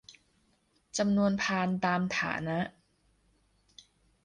[0.97, 2.59] จำนวนพานตามฐานะ